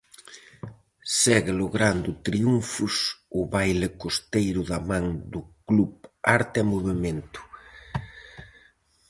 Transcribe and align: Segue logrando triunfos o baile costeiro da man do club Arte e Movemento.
Segue 1.21 1.53
logrando 1.61 2.09
triunfos 2.27 2.95
o 3.39 3.41
baile 3.55 3.89
costeiro 4.01 4.61
da 4.69 4.79
man 4.89 5.05
do 5.33 5.41
club 5.67 5.91
Arte 6.37 6.57
e 6.63 6.67
Movemento. 6.73 7.41